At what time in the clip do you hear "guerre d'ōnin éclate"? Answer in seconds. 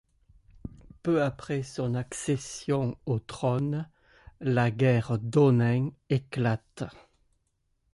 4.71-6.85